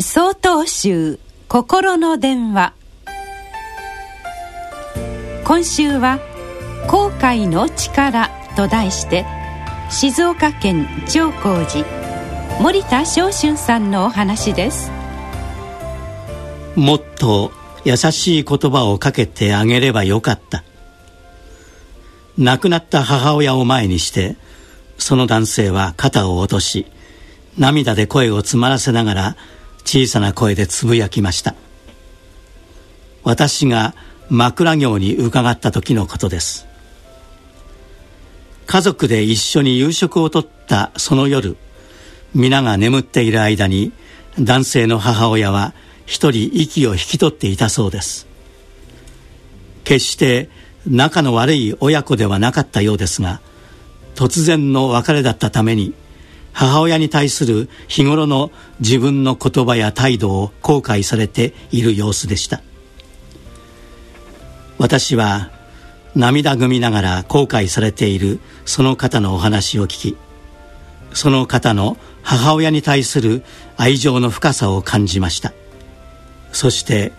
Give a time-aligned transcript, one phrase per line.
[0.00, 2.72] 総統集心の電話。
[5.42, 6.20] 今週は
[6.86, 9.26] 「後悔の力」と題して
[9.90, 11.84] 静岡県長光寺
[12.60, 14.92] 森田昇春さんのお話です。
[16.76, 17.50] もっと
[17.84, 20.62] 優しい言葉をかけてあげればよかった。
[22.38, 24.36] 亡くなった母親を前にして
[24.96, 26.86] その男性は肩を落とし
[27.58, 29.36] 涙で声を詰まらせながら
[29.84, 31.54] 小さな声でつぶやきました。
[33.24, 33.94] 私が
[34.30, 36.66] 枕行に伺った時のことです。
[38.66, 41.56] 家族で一緒に夕食をとったその夜
[42.34, 43.92] 皆が眠っている間に
[44.38, 45.72] 男性の母親は
[46.04, 48.26] 一人息を引き取っていたそうです。
[49.84, 50.50] 決して
[50.86, 53.40] 仲の悪い親子ではなかったようですが
[54.14, 55.94] 突然の別れだったために
[56.58, 62.62] 母親に対する日頃の自分の言葉や態度を後悔されている様子でした。
[64.76, 65.52] 私は
[66.16, 70.16] 涙ぐみながら後悔されているその方のお話を聞き
[71.12, 73.44] その方の母親に対する
[73.76, 75.52] 愛情の深さを感じました。
[76.50, 77.12] そして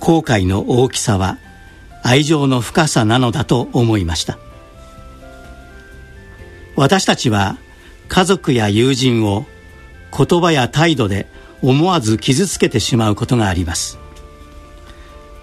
[0.00, 1.38] 後悔の大きさは
[2.02, 4.38] 愛情の深さなのだと思いました。
[6.76, 7.56] 私たちは
[8.08, 9.46] 家族や友人を
[10.16, 11.26] 言葉や態度で
[11.62, 13.98] 思わず傷つけてしまうことがあります。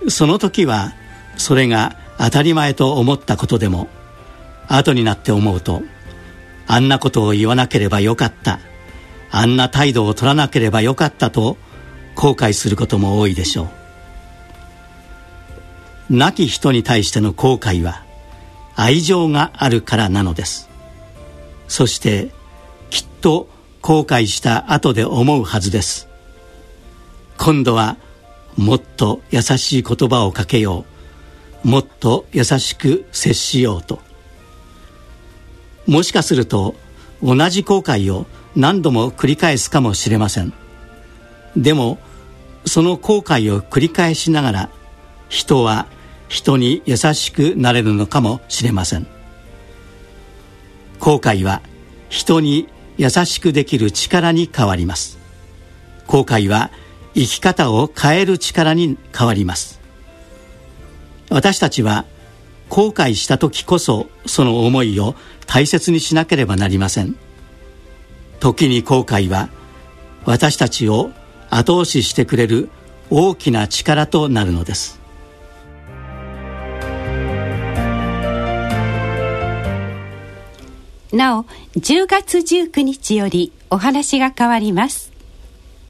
[0.10, 0.94] その時は
[1.38, 3.88] それが当たり前と思ったことでも
[4.68, 5.82] 後になって思うと
[6.68, 8.60] あんなことを言わなければよかった
[9.32, 11.58] あんな態度を取らなければよかったと
[12.16, 13.64] 後悔することも多いでしょ
[16.10, 16.16] う。
[16.16, 18.04] 亡き人に対しての後悔は
[18.76, 20.70] 愛情があるからなのです。
[21.68, 22.30] そして
[23.24, 23.48] と
[23.82, 26.10] 後悔した後で思うはずです。
[27.38, 27.96] 今度は
[28.58, 30.84] もっと優しい言葉をかけよ
[31.64, 31.68] う。
[31.68, 34.02] もっと優しく接しようと。
[35.88, 36.76] もしかすると
[37.24, 38.26] 同じ後悔を
[38.58, 40.52] 何度も繰り返すかもしれません。
[41.56, 42.00] でも
[42.66, 44.70] その後悔を繰り返しながら
[45.30, 45.88] 人は
[46.28, 49.08] 人に優しくなれるのかもしれません。
[51.00, 51.62] 後悔は
[52.10, 52.68] 人に
[52.98, 55.18] 優しくできる力に変わります。
[56.08, 56.72] 後悔は
[57.14, 59.80] 生き方を変える力に変わります。
[61.30, 62.06] 私たちは
[62.70, 65.16] 後悔した時こそその思いを
[65.46, 67.16] 大切にしなければなりません。
[68.40, 69.50] 時に後悔は
[70.26, 71.12] 私たちを
[71.50, 72.70] 後押ししてくれる
[73.10, 75.03] 大きな力となるのです。
[81.14, 81.44] なお
[81.78, 85.13] 10月19日よりお話が変わります。